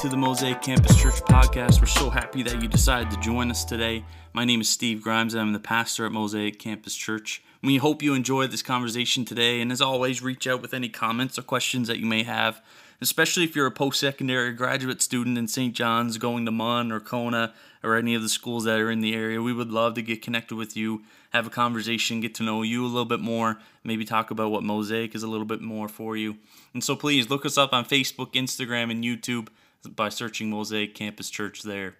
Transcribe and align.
to 0.00 0.08
the 0.08 0.16
Mosaic 0.16 0.62
Campus 0.62 0.98
Church 0.98 1.20
podcast. 1.24 1.78
We're 1.78 1.86
so 1.86 2.08
happy 2.08 2.42
that 2.44 2.62
you 2.62 2.68
decided 2.68 3.10
to 3.10 3.20
join 3.20 3.50
us 3.50 3.66
today. 3.66 4.02
My 4.32 4.46
name 4.46 4.62
is 4.62 4.70
Steve 4.70 5.02
Grimes. 5.02 5.34
I'm 5.34 5.52
the 5.52 5.60
pastor 5.60 6.06
at 6.06 6.12
Mosaic 6.12 6.58
Campus 6.58 6.96
Church. 6.96 7.42
We 7.62 7.76
hope 7.76 8.02
you 8.02 8.14
enjoyed 8.14 8.50
this 8.50 8.62
conversation 8.62 9.26
today. 9.26 9.60
And 9.60 9.70
as 9.70 9.82
always, 9.82 10.22
reach 10.22 10.46
out 10.46 10.62
with 10.62 10.72
any 10.72 10.88
comments 10.88 11.38
or 11.38 11.42
questions 11.42 11.86
that 11.88 11.98
you 11.98 12.06
may 12.06 12.22
have, 12.22 12.62
especially 13.02 13.44
if 13.44 13.54
you're 13.54 13.66
a 13.66 13.70
post 13.70 14.00
secondary 14.00 14.54
graduate 14.54 15.02
student 15.02 15.36
in 15.36 15.48
St. 15.48 15.74
John's 15.74 16.16
going 16.16 16.46
to 16.46 16.50
MUN 16.50 16.90
or 16.92 17.00
Kona 17.00 17.52
or 17.84 17.94
any 17.94 18.14
of 18.14 18.22
the 18.22 18.30
schools 18.30 18.64
that 18.64 18.80
are 18.80 18.90
in 18.90 19.00
the 19.00 19.14
area. 19.14 19.42
We 19.42 19.52
would 19.52 19.70
love 19.70 19.92
to 19.96 20.02
get 20.02 20.22
connected 20.22 20.54
with 20.54 20.78
you, 20.78 21.02
have 21.34 21.46
a 21.46 21.50
conversation, 21.50 22.20
get 22.20 22.34
to 22.36 22.42
know 22.42 22.62
you 22.62 22.86
a 22.86 22.88
little 22.88 23.04
bit 23.04 23.20
more, 23.20 23.58
maybe 23.84 24.06
talk 24.06 24.30
about 24.30 24.50
what 24.50 24.62
Mosaic 24.62 25.14
is 25.14 25.22
a 25.22 25.28
little 25.28 25.44
bit 25.44 25.60
more 25.60 25.88
for 25.88 26.16
you. 26.16 26.38
And 26.72 26.82
so 26.82 26.96
please 26.96 27.28
look 27.28 27.44
us 27.44 27.58
up 27.58 27.74
on 27.74 27.84
Facebook, 27.84 28.32
Instagram, 28.32 28.90
and 28.90 29.04
YouTube 29.04 29.48
by 29.88 30.08
searching 30.08 30.50
Mosaic 30.50 30.94
Campus 30.94 31.30
Church 31.30 31.62
there. 31.62 31.94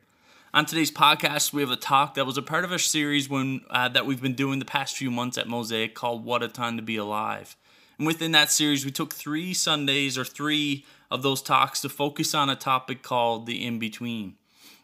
On 0.52 0.66
today's 0.66 0.90
podcast, 0.90 1.52
we 1.52 1.62
have 1.62 1.70
a 1.70 1.76
talk 1.76 2.14
that 2.14 2.26
was 2.26 2.36
a 2.36 2.42
part 2.42 2.64
of 2.64 2.72
a 2.72 2.78
series 2.78 3.28
when 3.28 3.60
uh, 3.70 3.88
that 3.88 4.04
we've 4.04 4.20
been 4.20 4.34
doing 4.34 4.58
the 4.58 4.64
past 4.64 4.96
few 4.96 5.10
months 5.10 5.38
at 5.38 5.48
Mosaic 5.48 5.94
called 5.94 6.24
"What 6.24 6.42
a 6.42 6.48
Time 6.48 6.76
to 6.76 6.82
Be 6.82 6.96
Alive." 6.96 7.56
And 7.98 8.06
within 8.06 8.32
that 8.32 8.50
series, 8.50 8.84
we 8.84 8.90
took 8.90 9.14
three 9.14 9.54
Sundays 9.54 10.18
or 10.18 10.24
three 10.24 10.84
of 11.10 11.22
those 11.22 11.42
talks 11.42 11.80
to 11.82 11.88
focus 11.88 12.34
on 12.34 12.50
a 12.50 12.56
topic 12.56 13.02
called 13.02 13.46
the 13.46 13.64
in 13.64 13.78
between. 13.78 14.36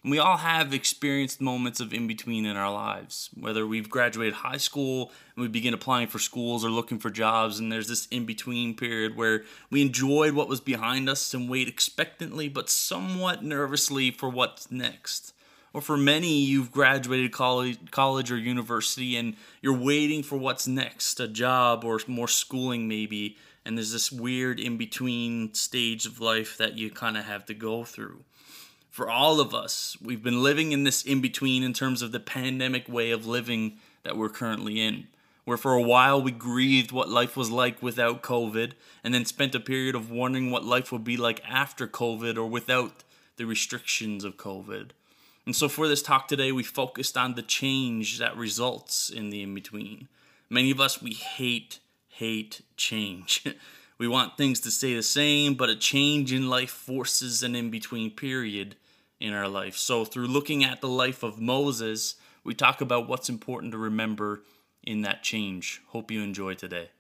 And 0.07 0.13
we 0.13 0.21
all 0.21 0.37
have 0.37 0.73
experienced 0.73 1.41
moments 1.41 1.81
of 1.81 1.93
in 1.93 2.07
between 2.07 2.47
in 2.47 2.57
our 2.57 2.73
lives, 2.73 3.29
whether 3.35 3.67
we've 3.67 3.91
graduated 3.91 4.35
high 4.35 4.57
school 4.57 5.11
and 5.35 5.43
we 5.43 5.49
begin 5.49 5.75
applying 5.75 6.07
for 6.07 6.21
schools 6.21 6.65
or 6.65 6.71
looking 6.71 7.01
for 7.01 7.11
jobs, 7.11 7.59
and 7.59 7.73
there's 7.73 7.89
this 7.89 8.07
in 8.07 8.25
between 8.25 8.77
period 8.77 9.17
where 9.17 9.43
we 9.69 9.83
enjoyed 9.83 10.35
what 10.35 10.47
was 10.47 10.61
behind 10.61 11.09
us 11.09 11.35
and 11.35 11.51
wait 11.51 11.67
expectantly 11.67 12.49
but 12.49 12.71
somewhat 12.71 13.43
nervously 13.43 14.13
for 14.13 14.29
what's 14.29 14.71
next. 14.71 15.35
Or 15.73 15.81
for 15.81 15.97
many, 15.97 16.39
you've 16.39 16.71
graduated 16.71 17.33
college, 17.33 17.91
college 17.91 18.31
or 18.31 18.39
university 18.39 19.17
and 19.17 19.35
you're 19.61 19.77
waiting 19.77 20.23
for 20.23 20.39
what's 20.39 20.69
next 20.69 21.19
a 21.19 21.27
job 21.27 21.83
or 21.83 21.99
more 22.07 22.29
schooling, 22.29 22.87
maybe. 22.87 23.39
And 23.65 23.77
there's 23.77 23.91
this 23.91 24.13
weird 24.13 24.61
in 24.61 24.77
between 24.77 25.53
stage 25.55 26.07
of 26.07 26.21
life 26.21 26.59
that 26.59 26.79
you 26.79 26.91
kind 26.91 27.17
of 27.17 27.25
have 27.25 27.45
to 27.47 27.55
go 27.55 27.83
through 27.83 28.23
for 28.97 29.11
all 29.11 29.41
of 29.41 29.55
us, 29.55 29.99
we've 30.01 30.23
been 30.23 30.43
living 30.43 30.73
in 30.73 30.85
this 30.85 31.03
in 31.03 31.21
between 31.21 31.63
in 31.63 31.75
terms 31.75 32.01
of 32.01 32.13
the 32.13 32.19
pandemic 32.19 32.89
way 32.89 33.11
of 33.11 33.27
living 33.27 33.77
that 34.05 34.17
we're 34.17 34.31
currently 34.31 34.81
in. 34.81 35.07
Where 35.45 35.59
for 35.59 35.75
a 35.75 35.83
while 35.83 36.23
we 36.23 36.31
grieved 36.31 36.93
what 36.93 37.11
life 37.11 37.37
was 37.37 37.51
like 37.51 37.83
without 37.83 38.23
COVID, 38.23 38.73
and 39.05 39.13
then 39.13 39.27
spent 39.27 39.55
a 39.55 39.61
period 39.61 39.95
of 39.95 40.11
wondering 40.11 40.51
what 40.51 40.65
life 40.65 40.91
would 40.93 41.05
be 41.05 41.19
like 41.19 41.43
after 41.47 41.87
COVID 41.87 42.39
or 42.39 42.47
without 42.47 43.05
the 43.37 43.45
restrictions 43.45 44.25
of 44.25 44.39
COVID. 44.39 44.93
And 45.45 45.55
so 45.55 45.69
for 45.69 45.87
this 45.89 46.01
talk 46.01 46.27
today, 46.27 46.51
we 46.51 46.63
focused 46.63 47.19
on 47.19 47.35
the 47.35 47.43
change 47.43 48.19
that 48.19 48.35
results 48.35 49.11
in 49.11 49.29
the 49.29 49.43
in 49.43 49.55
between. 49.55 50.09
Many 50.49 50.71
of 50.71 50.81
us, 50.81 51.03
we 51.03 51.13
hate, 51.13 51.81
hate 52.09 52.63
change. 52.79 53.45
we 53.99 54.09
want 54.09 54.39
things 54.39 54.59
to 54.61 54.71
stay 54.71 54.95
the 54.95 55.03
same, 55.03 55.53
but 55.53 55.69
a 55.69 55.77
change 55.77 56.33
in 56.33 56.49
life 56.49 56.71
forces 56.71 57.43
an 57.43 57.55
in 57.55 57.69
between 57.71 58.11
period 58.11 58.75
in 59.21 59.33
our 59.33 59.49
life. 59.49 59.77
So, 59.77 60.05
through 60.05 60.27
looking 60.27 60.65
at 60.65 60.81
the 60.81 60.89
life 60.89 61.23
of 61.23 61.41
Moses, 61.41 62.17
we 62.45 62.55
talk 62.55 62.81
about 62.81 63.09
what's 63.09 63.29
important 63.29 63.73
to 63.73 63.79
remember 63.79 64.43
in 64.83 65.03
that 65.03 65.23
change. 65.23 65.83
Hope 65.89 66.11
you 66.11 66.23
enjoy 66.23 66.55
today. 66.55 66.91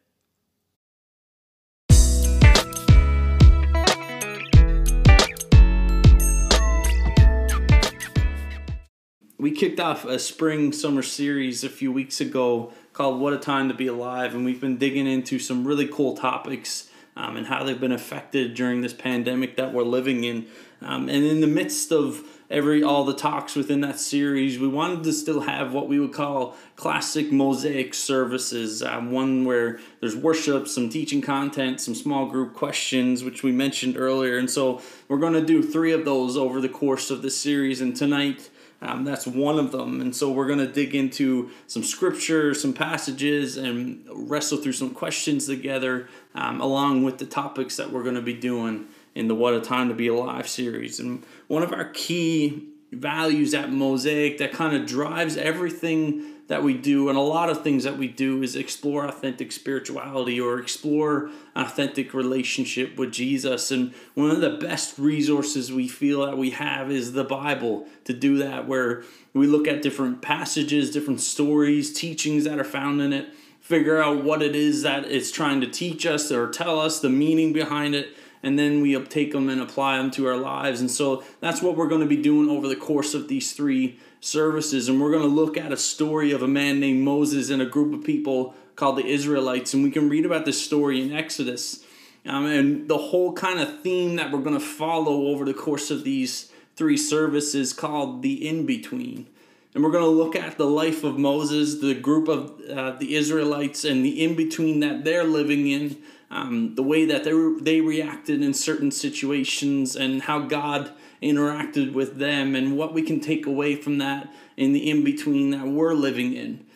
We 9.38 9.50
kicked 9.52 9.78
off 9.78 10.04
a 10.04 10.18
spring 10.18 10.72
summer 10.72 11.02
series 11.02 11.62
a 11.62 11.68
few 11.68 11.92
weeks 11.92 12.20
ago 12.20 12.72
called 12.92 13.20
What 13.20 13.34
a 13.34 13.38
Time 13.38 13.68
to 13.68 13.74
Be 13.74 13.86
Alive, 13.86 14.34
and 14.34 14.44
we've 14.44 14.60
been 14.60 14.78
digging 14.78 15.06
into 15.06 15.38
some 15.38 15.66
really 15.66 15.86
cool 15.86 16.16
topics 16.16 16.88
um, 17.16 17.36
and 17.36 17.46
how 17.46 17.62
they've 17.62 17.78
been 17.78 17.92
affected 17.92 18.54
during 18.54 18.80
this 18.80 18.92
pandemic 18.92 19.56
that 19.56 19.72
we're 19.72 19.84
living 19.84 20.24
in. 20.24 20.46
Um, 20.82 21.08
and 21.08 21.24
in 21.24 21.40
the 21.40 21.46
midst 21.46 21.90
of 21.90 22.22
every 22.50 22.82
all 22.82 23.04
the 23.04 23.14
talks 23.14 23.56
within 23.56 23.80
that 23.80 23.98
series, 23.98 24.58
we 24.58 24.68
wanted 24.68 25.02
to 25.04 25.12
still 25.12 25.40
have 25.40 25.72
what 25.72 25.88
we 25.88 25.98
would 25.98 26.12
call 26.12 26.56
classic 26.76 27.32
mosaic 27.32 27.94
services. 27.94 28.82
Um, 28.82 29.10
one 29.10 29.44
where 29.44 29.80
there's 30.00 30.16
worship, 30.16 30.68
some 30.68 30.88
teaching 30.88 31.22
content, 31.22 31.80
some 31.80 31.94
small 31.94 32.26
group 32.26 32.54
questions, 32.54 33.24
which 33.24 33.42
we 33.42 33.52
mentioned 33.52 33.96
earlier. 33.96 34.38
And 34.38 34.50
so 34.50 34.82
we're 35.08 35.18
going 35.18 35.32
to 35.32 35.44
do 35.44 35.62
three 35.62 35.92
of 35.92 36.04
those 36.04 36.36
over 36.36 36.60
the 36.60 36.68
course 36.68 37.10
of 37.10 37.22
this 37.22 37.38
series. 37.38 37.80
And 37.80 37.96
tonight, 37.96 38.50
um, 38.82 39.04
that's 39.04 39.26
one 39.26 39.58
of 39.58 39.72
them. 39.72 40.02
And 40.02 40.14
so 40.14 40.30
we're 40.30 40.46
going 40.46 40.58
to 40.58 40.70
dig 40.70 40.94
into 40.94 41.50
some 41.66 41.82
scripture, 41.82 42.52
some 42.52 42.74
passages, 42.74 43.56
and 43.56 44.04
wrestle 44.12 44.58
through 44.58 44.74
some 44.74 44.90
questions 44.90 45.46
together, 45.46 46.08
um, 46.34 46.60
along 46.60 47.02
with 47.02 47.16
the 47.18 47.24
topics 47.24 47.76
that 47.76 47.90
we're 47.90 48.02
going 48.02 48.16
to 48.16 48.22
be 48.22 48.34
doing 48.34 48.86
in 49.16 49.28
the 49.28 49.34
What 49.34 49.54
a 49.54 49.60
Time 49.60 49.88
to 49.88 49.94
Be 49.94 50.08
Alive 50.08 50.46
series. 50.46 51.00
And 51.00 51.24
one 51.48 51.62
of 51.62 51.72
our 51.72 51.86
key 51.86 52.68
values 52.92 53.54
at 53.54 53.72
Mosaic 53.72 54.36
that 54.38 54.52
kind 54.52 54.76
of 54.76 54.86
drives 54.86 55.38
everything 55.38 56.34
that 56.48 56.62
we 56.62 56.74
do 56.74 57.08
and 57.08 57.18
a 57.18 57.22
lot 57.22 57.50
of 57.50 57.64
things 57.64 57.82
that 57.82 57.98
we 57.98 58.06
do 58.06 58.42
is 58.42 58.54
explore 58.54 59.04
authentic 59.06 59.50
spirituality 59.50 60.40
or 60.40 60.60
explore 60.60 61.30
authentic 61.56 62.14
relationship 62.14 62.96
with 62.96 63.10
Jesus 63.10 63.72
and 63.72 63.92
one 64.14 64.30
of 64.30 64.40
the 64.40 64.50
best 64.50 64.96
resources 64.96 65.72
we 65.72 65.88
feel 65.88 66.24
that 66.24 66.38
we 66.38 66.50
have 66.50 66.88
is 66.88 67.14
the 67.14 67.24
Bible 67.24 67.88
to 68.04 68.12
do 68.12 68.38
that 68.38 68.68
where 68.68 69.02
we 69.32 69.48
look 69.48 69.66
at 69.66 69.82
different 69.82 70.22
passages 70.22 70.92
different 70.92 71.20
stories 71.20 71.92
teachings 71.92 72.44
that 72.44 72.60
are 72.60 72.64
found 72.64 73.02
in 73.02 73.12
it 73.12 73.34
figure 73.60 74.00
out 74.00 74.22
what 74.22 74.40
it 74.40 74.54
is 74.54 74.82
that 74.82 75.04
it's 75.06 75.32
trying 75.32 75.60
to 75.60 75.66
teach 75.66 76.06
us 76.06 76.30
or 76.30 76.48
tell 76.48 76.78
us 76.78 77.00
the 77.00 77.10
meaning 77.10 77.52
behind 77.52 77.96
it 77.96 78.16
and 78.42 78.58
then 78.58 78.80
we 78.80 78.98
take 79.04 79.32
them 79.32 79.48
and 79.48 79.60
apply 79.60 79.98
them 79.98 80.10
to 80.12 80.26
our 80.26 80.36
lives. 80.36 80.80
And 80.80 80.90
so 80.90 81.24
that's 81.40 81.62
what 81.62 81.76
we're 81.76 81.88
going 81.88 82.00
to 82.00 82.06
be 82.06 82.20
doing 82.20 82.48
over 82.48 82.68
the 82.68 82.76
course 82.76 83.14
of 83.14 83.28
these 83.28 83.52
three 83.52 83.98
services. 84.20 84.88
And 84.88 85.00
we're 85.00 85.10
going 85.10 85.22
to 85.22 85.28
look 85.28 85.56
at 85.56 85.72
a 85.72 85.76
story 85.76 86.32
of 86.32 86.42
a 86.42 86.48
man 86.48 86.80
named 86.80 87.02
Moses 87.02 87.50
and 87.50 87.62
a 87.62 87.66
group 87.66 87.94
of 87.94 88.04
people 88.04 88.54
called 88.76 88.98
the 88.98 89.06
Israelites. 89.06 89.74
And 89.74 89.82
we 89.82 89.90
can 89.90 90.08
read 90.08 90.26
about 90.26 90.44
this 90.44 90.62
story 90.62 91.02
in 91.02 91.12
Exodus. 91.12 91.84
Um, 92.26 92.46
and 92.46 92.88
the 92.88 92.98
whole 92.98 93.32
kind 93.32 93.60
of 93.60 93.82
theme 93.82 94.16
that 94.16 94.32
we're 94.32 94.40
going 94.40 94.58
to 94.58 94.64
follow 94.64 95.28
over 95.28 95.44
the 95.44 95.54
course 95.54 95.90
of 95.90 96.04
these 96.04 96.50
three 96.74 96.96
services 96.96 97.72
called 97.72 98.22
the 98.22 98.46
in 98.46 98.66
between. 98.66 99.28
And 99.74 99.84
we're 99.84 99.90
going 99.90 100.04
to 100.04 100.10
look 100.10 100.34
at 100.34 100.56
the 100.56 100.66
life 100.66 101.04
of 101.04 101.18
Moses, 101.18 101.80
the 101.80 101.94
group 101.94 102.28
of 102.28 102.60
uh, 102.70 102.92
the 102.92 103.14
Israelites, 103.14 103.84
and 103.84 104.04
the 104.04 104.24
in 104.24 104.34
between 104.34 104.80
that 104.80 105.04
they're 105.04 105.24
living 105.24 105.68
in 105.68 105.98
um, 106.36 106.74
the 106.74 106.82
way 106.82 107.06
that 107.06 107.24
they, 107.24 107.32
they 107.62 107.80
reacted 107.80 108.42
in 108.42 108.52
certain 108.52 108.90
situations 108.90 109.96
and 109.96 110.22
how 110.22 110.40
God 110.40 110.92
interacted 111.22 111.94
with 111.94 112.18
them 112.18 112.54
and 112.54 112.76
what 112.76 112.92
we 112.92 113.02
can 113.02 113.20
take 113.20 113.46
away 113.46 113.74
from 113.74 113.98
that 113.98 114.30
in 114.56 114.72
the 114.72 114.90
in 114.90 115.02
between 115.02 115.50
that 115.50 115.66
we're 115.66 115.94
living 115.94 116.34
in. 116.34 116.66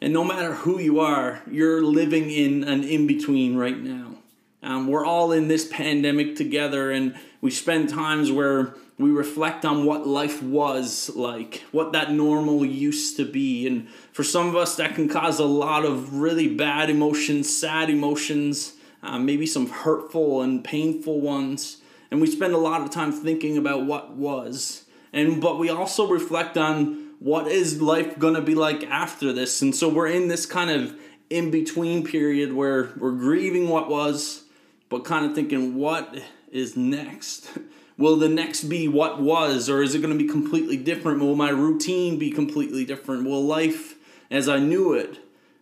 And 0.00 0.14
no 0.14 0.24
matter 0.24 0.54
who 0.54 0.78
you 0.80 1.00
are, 1.00 1.42
you're 1.50 1.82
living 1.82 2.30
in 2.30 2.64
an 2.64 2.82
in 2.82 3.06
between 3.06 3.56
right 3.56 3.78
now. 3.78 4.14
Um, 4.62 4.88
we're 4.88 5.04
all 5.04 5.32
in 5.32 5.48
this 5.48 5.68
pandemic 5.68 6.36
together, 6.36 6.90
and 6.90 7.14
we 7.42 7.50
spend 7.50 7.90
times 7.90 8.32
where 8.32 8.74
we 8.98 9.10
reflect 9.10 9.64
on 9.64 9.84
what 9.84 10.06
life 10.06 10.42
was 10.42 11.10
like, 11.14 11.62
what 11.72 11.92
that 11.92 12.12
normal 12.12 12.64
used 12.64 13.16
to 13.16 13.30
be. 13.30 13.66
And 13.66 13.88
for 14.12 14.22
some 14.22 14.48
of 14.48 14.56
us, 14.56 14.76
that 14.76 14.94
can 14.94 15.08
cause 15.08 15.38
a 15.38 15.46
lot 15.46 15.84
of 15.84 16.14
really 16.14 16.54
bad 16.54 16.90
emotions, 16.90 17.54
sad 17.54 17.88
emotions, 17.88 18.74
um, 19.02 19.24
maybe 19.26 19.46
some 19.46 19.68
hurtful 19.68 20.42
and 20.42 20.62
painful 20.62 21.20
ones. 21.20 21.78
And 22.10 22.20
we 22.20 22.26
spend 22.26 22.54
a 22.54 22.58
lot 22.58 22.82
of 22.82 22.90
time 22.90 23.12
thinking 23.12 23.56
about 23.56 23.86
what 23.86 24.12
was. 24.12 24.84
And 25.12 25.40
but 25.40 25.58
we 25.58 25.70
also 25.70 26.08
reflect 26.08 26.56
on 26.56 27.10
what 27.18 27.46
is 27.46 27.80
life 27.80 28.18
going 28.18 28.34
to 28.34 28.40
be 28.40 28.54
like 28.54 28.84
after 28.84 29.32
this. 29.32 29.62
And 29.62 29.74
so 29.74 29.88
we're 29.88 30.08
in 30.08 30.28
this 30.28 30.46
kind 30.46 30.70
of 30.70 30.98
in 31.28 31.50
between 31.50 32.04
period 32.04 32.52
where 32.52 32.90
we're 32.96 33.12
grieving 33.12 33.68
what 33.68 33.88
was, 33.88 34.44
but 34.88 35.04
kind 35.04 35.26
of 35.26 35.34
thinking 35.34 35.76
what 35.76 36.20
is 36.50 36.76
next. 36.76 37.50
Will 37.98 38.16
the 38.16 38.30
next 38.30 38.64
be 38.64 38.88
what 38.88 39.20
was, 39.20 39.68
or 39.68 39.82
is 39.82 39.94
it 39.94 40.00
going 40.00 40.16
to 40.16 40.24
be 40.24 40.28
completely 40.28 40.78
different? 40.78 41.20
Will 41.20 41.36
my 41.36 41.50
routine 41.50 42.18
be 42.18 42.30
completely 42.30 42.86
different? 42.86 43.26
Will 43.26 43.44
life 43.44 43.96
as 44.30 44.48
I 44.48 44.58
knew 44.58 44.94
it 44.94 45.18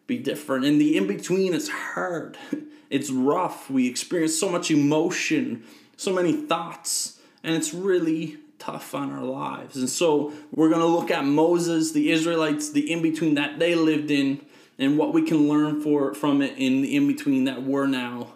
be 0.09 0.19
different? 0.19 0.65
And 0.65 0.81
the 0.81 0.97
in 0.97 1.07
between 1.07 1.55
is 1.55 1.69
hard. 1.69 2.37
It's 2.91 3.11
rough. 3.11 3.69
We 3.69 3.87
experience 3.87 4.39
so 4.41 4.49
much 4.49 4.71
emotion, 4.71 5.63
so 5.99 6.11
many 6.11 6.33
thoughts, 6.33 7.21
and 7.45 7.55
it's 7.55 7.75
really 7.75 8.39
tough 8.59 8.95
on 8.95 9.13
our 9.13 9.23
lives. 9.23 9.77
And 9.77 9.91
so 9.91 10.33
we're 10.55 10.71
going 10.71 10.81
to 10.81 10.87
look 10.87 11.11
at 11.11 11.23
Moses, 11.27 11.93
the 11.93 12.11
Israelites, 12.11 12.71
the 12.71 12.91
in 12.91 13.03
between 13.03 13.35
that 13.35 13.59
they 13.59 13.75
lived 13.75 14.11
in, 14.11 14.41
and 14.79 14.97
what 14.97 15.13
we 15.13 15.21
can 15.21 15.51
learn 15.51 15.83
for 15.83 16.15
from 16.15 16.41
it 16.41 16.55
in 16.57 16.81
the 16.81 16.97
in 16.97 17.07
between 17.07 17.45
that 17.45 17.63
we're 17.63 17.87
now 17.87 18.29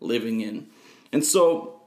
living 0.00 0.40
in. 0.40 0.66
And 1.12 1.24
so 1.24 1.82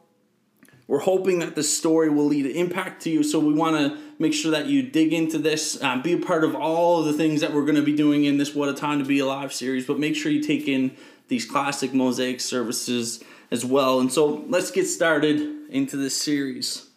We're 0.87 0.99
hoping 0.99 1.39
that 1.39 1.55
this 1.55 1.75
story 1.75 2.09
will 2.09 2.25
lead 2.25 2.45
an 2.45 2.51
impact 2.51 3.01
to 3.03 3.09
you. 3.09 3.23
So 3.23 3.39
we 3.39 3.53
want 3.53 3.75
to 3.75 3.99
make 4.19 4.33
sure 4.33 4.51
that 4.51 4.67
you 4.67 4.83
dig 4.83 5.13
into 5.13 5.37
this, 5.37 5.81
uh, 5.81 5.97
be 6.01 6.13
a 6.13 6.17
part 6.17 6.43
of 6.43 6.55
all 6.55 6.99
of 6.99 7.05
the 7.05 7.13
things 7.13 7.41
that 7.41 7.53
we're 7.53 7.65
going 7.65 7.75
to 7.75 7.81
be 7.81 7.95
doing 7.95 8.25
in 8.25 8.37
this 8.37 8.55
What 8.55 8.69
a 8.69 8.73
Time 8.73 8.99
to 8.99 9.05
Be 9.05 9.19
Alive 9.19 9.53
series. 9.53 9.85
But 9.85 9.99
make 9.99 10.15
sure 10.15 10.31
you 10.31 10.41
take 10.41 10.67
in 10.67 10.95
these 11.27 11.45
classic 11.45 11.93
mosaic 11.93 12.39
services 12.39 13.23
as 13.51 13.65
well. 13.65 13.99
And 13.99 14.11
so 14.11 14.45
let's 14.47 14.71
get 14.71 14.85
started 14.85 15.69
into 15.69 15.97
this 15.97 16.15
series. 16.15 16.87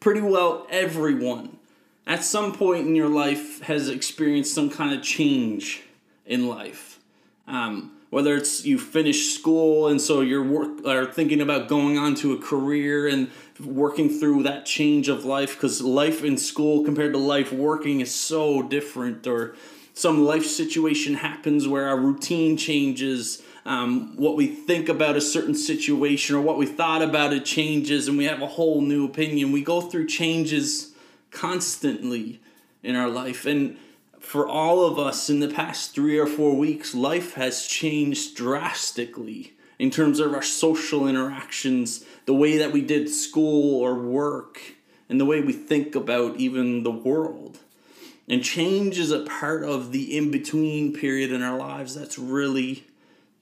Pretty 0.00 0.20
well 0.20 0.66
everyone 0.70 1.58
at 2.06 2.24
some 2.24 2.52
point 2.52 2.86
in 2.86 2.96
your 2.96 3.08
life 3.08 3.60
has 3.62 3.88
experienced 3.88 4.54
some 4.54 4.70
kind 4.70 4.94
of 4.94 5.02
change 5.02 5.82
in 6.24 6.48
life. 6.48 6.98
Um, 7.46 7.92
whether 8.10 8.36
it's 8.36 8.64
you 8.64 8.78
finish 8.78 9.34
school 9.34 9.88
and 9.88 10.00
so 10.00 10.20
you're 10.20 10.42
work 10.42 10.84
are 10.86 11.06
thinking 11.06 11.40
about 11.40 11.68
going 11.68 11.98
on 11.98 12.14
to 12.14 12.32
a 12.32 12.38
career 12.38 13.06
and 13.06 13.30
working 13.60 14.08
through 14.08 14.42
that 14.42 14.64
change 14.64 15.08
of 15.08 15.24
life 15.24 15.54
because 15.54 15.80
life 15.80 16.24
in 16.24 16.36
school 16.36 16.84
compared 16.84 17.12
to 17.12 17.18
life 17.18 17.52
working 17.52 18.00
is 18.00 18.14
so 18.14 18.62
different 18.62 19.26
or 19.26 19.54
some 19.94 20.24
life 20.24 20.46
situation 20.46 21.14
happens 21.14 21.66
where 21.66 21.88
our 21.88 21.98
routine 21.98 22.56
changes 22.56 23.42
um, 23.68 24.16
what 24.16 24.34
we 24.34 24.46
think 24.46 24.88
about 24.88 25.16
a 25.16 25.20
certain 25.20 25.54
situation 25.54 26.34
or 26.34 26.40
what 26.40 26.56
we 26.56 26.64
thought 26.64 27.02
about 27.02 27.34
it 27.34 27.44
changes 27.44 28.08
and 28.08 28.16
we 28.16 28.24
have 28.24 28.40
a 28.40 28.46
whole 28.46 28.80
new 28.80 29.04
opinion. 29.04 29.52
We 29.52 29.62
go 29.62 29.82
through 29.82 30.06
changes 30.06 30.94
constantly 31.30 32.40
in 32.82 32.96
our 32.96 33.10
life. 33.10 33.44
And 33.44 33.76
for 34.20 34.46
all 34.46 34.84
of 34.84 34.98
us 34.98 35.30
in 35.30 35.40
the 35.40 35.48
past 35.48 35.94
three 35.94 36.18
or 36.18 36.26
four 36.26 36.56
weeks, 36.56 36.94
life 36.94 37.34
has 37.34 37.66
changed 37.66 38.36
drastically 38.36 39.54
in 39.78 39.90
terms 39.90 40.18
of 40.18 40.34
our 40.34 40.42
social 40.42 41.06
interactions, 41.06 42.04
the 42.26 42.34
way 42.34 42.58
that 42.58 42.72
we 42.72 42.80
did 42.80 43.08
school 43.08 43.80
or 43.80 43.94
work, 43.94 44.60
and 45.08 45.20
the 45.20 45.24
way 45.24 45.40
we 45.40 45.52
think 45.52 45.94
about 45.94 46.36
even 46.36 46.82
the 46.82 46.90
world. 46.90 47.58
And 48.28 48.44
change 48.44 48.98
is 48.98 49.10
a 49.10 49.24
part 49.24 49.64
of 49.64 49.92
the 49.92 50.16
in 50.16 50.30
between 50.30 50.92
period 50.92 51.32
in 51.32 51.42
our 51.42 51.56
lives 51.56 51.94
that's 51.94 52.18
really 52.18 52.84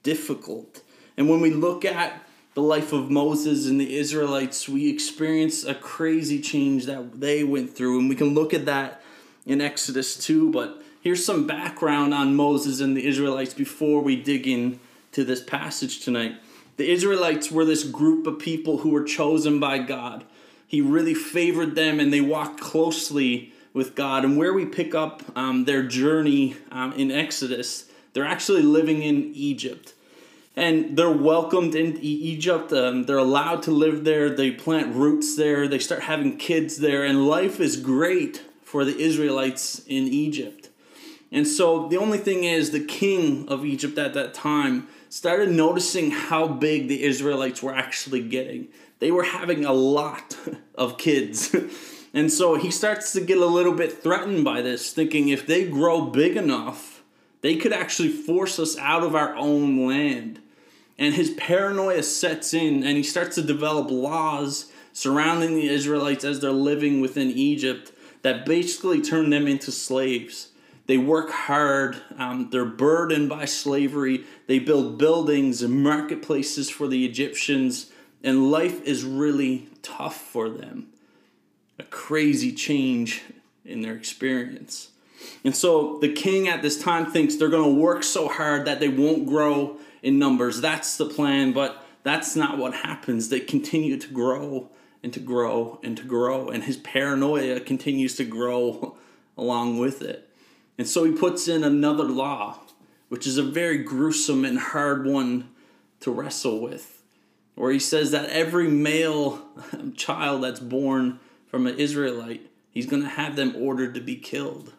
difficult. 0.03 0.81
And 1.17 1.27
when 1.29 1.41
we 1.41 1.49
look 1.49 1.83
at 1.83 2.23
the 2.53 2.61
life 2.61 2.93
of 2.93 3.11
Moses 3.11 3.67
and 3.67 3.81
the 3.81 3.97
Israelites, 3.97 4.69
we 4.69 4.89
experience 4.89 5.65
a 5.65 5.75
crazy 5.75 6.39
change 6.39 6.85
that 6.85 7.19
they 7.19 7.43
went 7.43 7.75
through. 7.75 7.99
And 7.99 8.09
we 8.09 8.15
can 8.15 8.33
look 8.33 8.53
at 8.53 8.65
that 8.65 9.01
in 9.47 9.61
Exodus 9.61 10.15
2. 10.17 10.51
But 10.51 10.81
here's 11.01 11.25
some 11.25 11.47
background 11.47 12.13
on 12.13 12.35
Moses 12.35 12.79
and 12.79 12.95
the 12.95 13.07
Israelites 13.07 13.53
before 13.53 14.01
we 14.01 14.15
dig 14.15 14.45
in 14.45 14.79
to 15.13 15.23
this 15.23 15.41
passage 15.41 16.01
tonight. 16.01 16.35
The 16.75 16.91
Israelites 16.91 17.49
were 17.49 17.65
this 17.65 17.83
group 17.83 18.27
of 18.27 18.37
people 18.37 18.79
who 18.79 18.89
were 18.89 19.03
chosen 19.03 19.59
by 19.59 19.79
God. 19.79 20.25
He 20.67 20.81
really 20.81 21.15
favored 21.15 21.75
them 21.75 21.99
and 21.99 22.13
they 22.13 22.21
walked 22.21 22.59
closely 22.59 23.53
with 23.73 23.95
God. 23.95 24.25
And 24.25 24.37
where 24.37 24.53
we 24.53 24.65
pick 24.65 24.93
up 24.93 25.23
um, 25.35 25.65
their 25.65 25.83
journey 25.83 26.57
um, 26.71 26.93
in 26.93 27.09
Exodus, 27.09 27.89
they're 28.13 28.25
actually 28.25 28.61
living 28.61 29.01
in 29.01 29.31
Egypt. 29.33 29.93
And 30.55 30.97
they're 30.97 31.09
welcomed 31.09 31.75
in 31.75 31.97
Egypt. 31.97 32.73
Um, 32.73 33.05
they're 33.05 33.17
allowed 33.17 33.63
to 33.63 33.71
live 33.71 34.03
there. 34.03 34.29
They 34.29 34.51
plant 34.51 34.95
roots 34.95 35.35
there. 35.35 35.67
They 35.67 35.79
start 35.79 36.01
having 36.01 36.37
kids 36.37 36.77
there. 36.77 37.03
And 37.03 37.27
life 37.27 37.59
is 37.59 37.77
great 37.77 38.41
for 38.67 38.83
the 38.83 38.99
Israelites 38.99 39.81
in 39.87 40.09
Egypt. 40.09 40.67
And 41.31 41.47
so 41.47 41.87
the 41.87 41.95
only 41.95 42.17
thing 42.17 42.43
is, 42.43 42.71
the 42.71 42.83
king 42.83 43.47
of 43.47 43.65
Egypt 43.65 43.97
at 43.97 44.13
that 44.15 44.33
time 44.33 44.89
started 45.07 45.51
noticing 45.51 46.11
how 46.11 46.49
big 46.49 46.89
the 46.89 47.03
Israelites 47.03 47.63
were 47.63 47.73
actually 47.73 48.21
getting. 48.27 48.67
They 48.99 49.09
were 49.09 49.23
having 49.23 49.63
a 49.63 49.71
lot 49.71 50.35
of 50.75 50.97
kids. 50.97 51.55
and 52.13 52.29
so 52.29 52.55
he 52.55 52.69
starts 52.69 53.13
to 53.13 53.21
get 53.21 53.37
a 53.37 53.45
little 53.45 53.71
bit 53.71 54.03
threatened 54.03 54.43
by 54.43 54.61
this, 54.61 54.91
thinking 54.91 55.29
if 55.29 55.47
they 55.47 55.65
grow 55.65 56.01
big 56.01 56.35
enough, 56.35 57.03
they 57.39 57.55
could 57.55 57.71
actually 57.71 58.09
force 58.09 58.59
us 58.59 58.77
out 58.77 59.01
of 59.01 59.15
our 59.15 59.33
own 59.37 59.87
land. 59.87 60.41
And 60.99 61.13
his 61.13 61.29
paranoia 61.29 62.03
sets 62.03 62.53
in, 62.53 62.83
and 62.83 62.97
he 62.97 63.03
starts 63.03 63.35
to 63.35 63.41
develop 63.41 63.89
laws 63.89 64.69
surrounding 64.91 65.55
the 65.55 65.69
Israelites 65.69 66.25
as 66.25 66.41
they're 66.41 66.51
living 66.51 66.99
within 66.99 67.31
Egypt 67.31 67.93
that 68.21 68.45
basically 68.45 69.01
turn 69.01 69.29
them 69.29 69.47
into 69.47 69.71
slaves. 69.71 70.49
They 70.87 70.97
work 70.97 71.29
hard, 71.29 71.97
um, 72.17 72.49
they're 72.49 72.65
burdened 72.65 73.27
by 73.27 73.45
slavery, 73.45 74.23
they 74.47 74.59
build 74.59 74.97
buildings 74.97 75.61
and 75.61 75.83
marketplaces 75.83 76.69
for 76.69 76.87
the 76.87 77.05
Egyptians, 77.05 77.91
and 78.23 78.49
life 78.49 78.81
is 78.83 79.03
really 79.03 79.67
tough 79.81 80.15
for 80.15 80.49
them. 80.49 80.87
A 81.77 81.83
crazy 81.83 82.53
change 82.53 83.21
in 83.65 83.81
their 83.81 83.95
experience. 83.95 84.89
And 85.43 85.55
so 85.55 85.99
the 85.99 86.11
king 86.11 86.47
at 86.47 86.61
this 86.61 86.81
time 86.81 87.11
thinks 87.11 87.35
they're 87.35 87.49
going 87.49 87.75
to 87.75 87.81
work 87.81 88.03
so 88.03 88.27
hard 88.29 88.65
that 88.65 88.79
they 88.79 88.89
won't 88.89 89.27
grow 89.27 89.77
in 90.01 90.17
numbers. 90.17 90.61
That's 90.61 90.95
the 90.97 91.05
plan, 91.05 91.51
but 91.51 91.85
that's 92.03 92.35
not 92.35 92.57
what 92.57 92.73
happens. 92.73 93.29
They 93.29 93.41
continue 93.41 93.97
to 93.97 94.07
grow 94.07 94.69
and 95.07 95.13
to 95.13 95.19
grow 95.21 95.79
and 95.83 95.95
to 95.95 96.03
grow, 96.03 96.49
and 96.49 96.65
his 96.65 96.75
paranoia 96.75 97.61
continues 97.61 98.17
to 98.17 98.25
grow 98.25 98.97
along 99.37 99.79
with 99.79 100.01
it. 100.01 100.29
And 100.77 100.85
so 100.85 101.05
he 101.05 101.13
puts 101.13 101.47
in 101.47 101.63
another 101.63 102.03
law, 102.03 102.59
which 103.07 103.25
is 103.25 103.37
a 103.37 103.43
very 103.43 103.77
gruesome 103.77 104.43
and 104.43 104.59
hard 104.59 105.05
one 105.05 105.49
to 106.01 106.11
wrestle 106.11 106.59
with, 106.59 107.01
where 107.55 107.71
he 107.71 107.79
says 107.79 108.11
that 108.11 108.29
every 108.31 108.67
male 108.67 109.47
child 109.95 110.43
that's 110.43 110.59
born 110.59 111.21
from 111.45 111.67
an 111.67 111.79
Israelite, 111.79 112.51
he's 112.69 112.85
going 112.85 113.03
to 113.03 113.07
have 113.07 113.37
them 113.37 113.55
ordered 113.57 113.93
to 113.93 114.01
be 114.01 114.17
killed. 114.17 114.73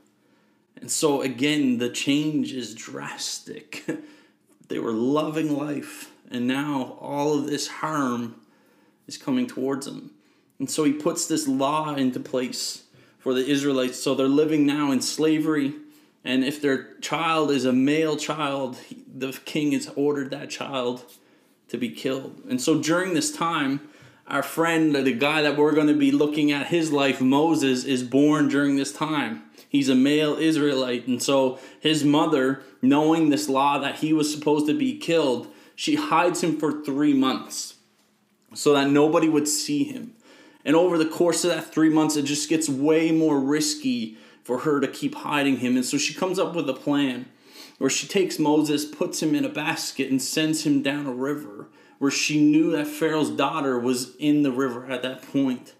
And 0.77 0.91
so, 0.91 1.23
again, 1.23 1.79
the 1.79 1.89
change 1.89 2.53
is 2.53 2.75
drastic. 2.75 3.83
they 4.69 4.79
were 4.79 4.93
loving 4.93 5.57
life, 5.57 6.13
and 6.31 6.47
now 6.47 6.99
all 7.01 7.33
of 7.33 7.47
this 7.47 7.67
harm 7.67 8.35
is 9.07 9.17
coming 9.17 9.47
towards 9.47 9.87
them. 9.87 10.11
And 10.59 10.71
so 10.71 10.85
he 10.85 10.93
puts 10.93 11.27
this 11.27 11.47
law 11.47 11.95
into 11.95 12.21
place 12.21 12.85
for 13.19 13.35
the 13.35 13.47
Israelites. 13.47 14.01
So 14.01 14.15
they're 14.15 14.27
living 14.27 14.67
now 14.67 14.91
in 14.91 15.01
slavery. 15.01 15.75
And 16.25 16.45
if 16.45 16.61
their 16.61 16.95
child 16.95 17.51
is 17.51 17.65
a 17.65 17.73
male 17.73 18.17
child, 18.17 18.77
the 19.13 19.33
king 19.45 19.73
has 19.73 19.91
ordered 19.97 20.31
that 20.31 20.51
child 20.51 21.05
to 21.69 21.79
be 21.79 21.91
killed. 21.91 22.43
And 22.49 22.61
so 22.61 22.81
during 22.81 23.15
this 23.15 23.31
time, 23.31 23.89
our 24.27 24.43
friend, 24.43 24.95
the 24.95 25.13
guy 25.13 25.43
that 25.43 25.57
we're 25.57 25.73
going 25.73 25.87
to 25.87 25.95
be 25.95 26.13
looking 26.13 26.53
at 26.53 26.67
his 26.67 26.93
life, 26.93 27.21
Moses, 27.21 27.85
is 27.85 28.03
born 28.03 28.49
during 28.49 28.77
this 28.77 28.93
time. 28.93 29.45
He's 29.69 29.89
a 29.89 29.95
male 29.95 30.35
Israelite. 30.37 31.07
And 31.07 31.23
so 31.23 31.59
his 31.81 32.05
mother, 32.05 32.63
knowing 32.83 33.31
this 33.31 33.49
law 33.49 33.79
that 33.79 33.97
he 33.97 34.13
was 34.13 34.33
supposed 34.33 34.67
to 34.67 34.79
be 34.79 34.99
killed, 34.99 35.49
she 35.75 35.95
hides 35.95 36.43
him 36.43 36.59
for 36.59 36.83
three 36.83 37.15
months 37.15 37.77
so 38.55 38.75
that 38.75 38.91
nobody 38.91 39.29
would 39.29 39.49
see 39.49 39.85
him. 39.85 40.15
And 40.69 40.77
over 40.77 40.99
the 40.99 41.09
course 41.09 41.45
of 41.45 41.51
that 41.51 41.73
three 41.73 41.89
months, 41.89 42.15
it 42.15 42.27
just 42.27 42.51
gets 42.51 42.69
way 42.69 43.11
more 43.11 43.41
risky 43.41 44.19
for 44.43 44.59
her 44.59 44.81
to 44.81 44.87
keep 44.87 45.15
hiding 45.15 45.57
him. 45.57 45.77
And 45.77 45.85
so 45.85 45.97
she 45.97 46.13
comes 46.13 46.39
up 46.39 46.55
with 46.55 46.69
a 46.69 46.75
plan 46.75 47.25
where 47.79 47.89
she 47.89 48.07
takes 48.07 48.39
Moses, 48.39 48.85
puts 48.85 49.23
him 49.23 49.35
in 49.35 49.47
a 49.47 49.49
basket, 49.49 50.11
and 50.11 50.21
sends 50.21 50.67
him 50.67 50.83
down 50.83 51.07
a 51.07 51.13
river 51.13 51.69
where 51.99 52.11
she 52.11 52.39
knew 52.39 52.71
that 52.73 52.87
Pharaoh's 52.87 53.31
daughter 53.31 53.79
was 53.79 54.15
in 54.17 54.43
the 54.43 54.53
river 54.53 54.85
at 54.91 55.01
that 55.01 55.23
point. 55.23 55.73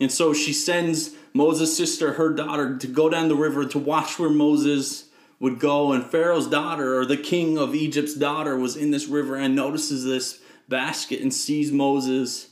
And 0.00 0.10
so 0.10 0.32
she 0.32 0.54
sends 0.54 1.10
Moses' 1.34 1.76
sister, 1.76 2.14
her 2.14 2.32
daughter, 2.32 2.78
to 2.78 2.86
go 2.86 3.10
down 3.10 3.28
the 3.28 3.36
river 3.36 3.66
to 3.66 3.78
watch 3.78 4.18
where 4.18 4.30
Moses 4.30 5.10
would 5.38 5.58
go. 5.58 5.92
And 5.92 6.02
Pharaoh's 6.02 6.48
daughter, 6.48 6.98
or 6.98 7.04
the 7.04 7.18
king 7.18 7.58
of 7.58 7.74
Egypt's 7.74 8.14
daughter, 8.14 8.56
was 8.56 8.74
in 8.74 8.90
this 8.90 9.06
river 9.06 9.36
and 9.36 9.54
notices 9.54 10.06
this 10.06 10.40
basket 10.66 11.20
and 11.20 11.34
sees 11.34 11.70
Moses 11.70 12.46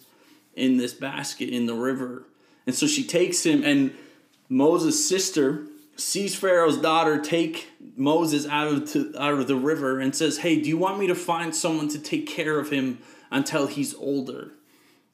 in 0.58 0.76
this 0.76 0.92
basket 0.92 1.48
in 1.48 1.66
the 1.66 1.74
river. 1.74 2.24
And 2.66 2.74
so 2.74 2.86
she 2.86 3.04
takes 3.04 3.46
him, 3.46 3.64
and 3.64 3.94
Moses' 4.48 5.08
sister 5.08 5.66
sees 5.96 6.36
Pharaoh's 6.36 6.78
daughter 6.78 7.20
take 7.20 7.72
Moses 7.96 8.46
out 8.46 8.68
of, 8.68 8.92
to, 8.92 9.14
out 9.18 9.34
of 9.34 9.48
the 9.48 9.56
river 9.56 9.98
and 9.98 10.14
says, 10.14 10.38
Hey, 10.38 10.60
do 10.60 10.68
you 10.68 10.78
want 10.78 10.98
me 10.98 11.06
to 11.08 11.14
find 11.14 11.54
someone 11.54 11.88
to 11.88 11.98
take 11.98 12.26
care 12.26 12.58
of 12.58 12.70
him 12.70 12.98
until 13.30 13.66
he's 13.66 13.94
older? 13.94 14.52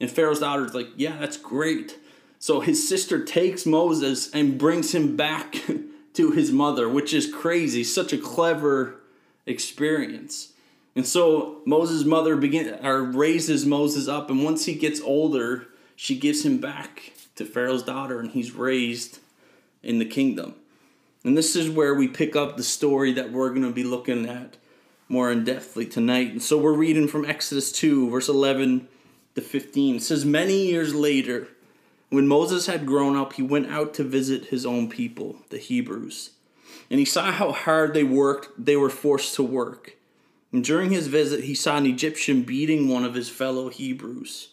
And 0.00 0.10
Pharaoh's 0.10 0.40
daughter's 0.40 0.74
like, 0.74 0.88
Yeah, 0.96 1.18
that's 1.18 1.36
great. 1.36 1.98
So 2.38 2.60
his 2.60 2.86
sister 2.86 3.24
takes 3.24 3.64
Moses 3.64 4.30
and 4.32 4.58
brings 4.58 4.94
him 4.94 5.16
back 5.16 5.62
to 6.14 6.30
his 6.32 6.52
mother, 6.52 6.88
which 6.88 7.14
is 7.14 7.32
crazy. 7.32 7.82
Such 7.82 8.12
a 8.12 8.18
clever 8.18 9.00
experience. 9.46 10.53
And 10.96 11.06
so 11.06 11.62
Moses' 11.66 12.04
mother 12.04 12.36
begin 12.36 12.78
or 12.84 13.02
raises 13.02 13.66
Moses 13.66 14.06
up, 14.08 14.30
and 14.30 14.44
once 14.44 14.66
he 14.66 14.74
gets 14.74 15.00
older, 15.00 15.66
she 15.96 16.18
gives 16.18 16.44
him 16.44 16.58
back 16.58 17.12
to 17.36 17.44
Pharaoh's 17.44 17.82
daughter, 17.82 18.20
and 18.20 18.30
he's 18.30 18.52
raised 18.52 19.18
in 19.82 19.98
the 19.98 20.04
kingdom. 20.04 20.54
And 21.24 21.36
this 21.36 21.56
is 21.56 21.70
where 21.70 21.94
we 21.94 22.06
pick 22.06 22.36
up 22.36 22.56
the 22.56 22.62
story 22.62 23.12
that 23.12 23.32
we're 23.32 23.50
going 23.50 23.62
to 23.62 23.72
be 23.72 23.84
looking 23.84 24.28
at 24.28 24.56
more 25.08 25.30
in 25.30 25.44
depthly 25.44 25.90
tonight. 25.90 26.30
And 26.30 26.42
so 26.42 26.58
we're 26.58 26.74
reading 26.74 27.08
from 27.08 27.24
Exodus 27.24 27.72
2, 27.72 28.10
verse 28.10 28.28
11 28.28 28.88
to 29.34 29.40
15. 29.40 29.96
It 29.96 30.02
says, 30.02 30.24
Many 30.24 30.66
years 30.66 30.94
later, 30.94 31.48
when 32.10 32.28
Moses 32.28 32.66
had 32.66 32.86
grown 32.86 33.16
up, 33.16 33.34
he 33.34 33.42
went 33.42 33.70
out 33.70 33.94
to 33.94 34.04
visit 34.04 34.46
his 34.46 34.64
own 34.64 34.88
people, 34.88 35.36
the 35.50 35.58
Hebrews. 35.58 36.30
And 36.90 36.98
he 36.98 37.06
saw 37.06 37.32
how 37.32 37.52
hard 37.52 37.94
they 37.94 38.04
worked, 38.04 38.64
they 38.64 38.76
were 38.76 38.90
forced 38.90 39.34
to 39.36 39.42
work. 39.42 39.96
And 40.54 40.62
during 40.62 40.92
his 40.92 41.08
visit, 41.08 41.42
he 41.42 41.54
saw 41.56 41.78
an 41.78 41.84
Egyptian 41.84 42.42
beating 42.42 42.88
one 42.88 43.02
of 43.02 43.14
his 43.14 43.28
fellow 43.28 43.70
Hebrews. 43.70 44.50